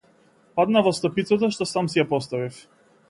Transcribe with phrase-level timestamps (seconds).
[0.59, 2.59] Паднав во стапицата што сам си ја поставив.